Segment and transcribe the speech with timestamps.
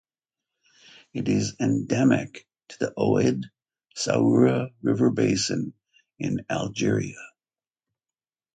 [1.13, 3.45] It is endemic to the Oued
[3.95, 5.75] Saoura river basin
[6.17, 7.21] in Algeria.